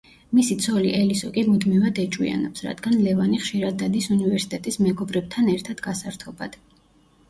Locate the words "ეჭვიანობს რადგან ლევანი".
2.05-3.43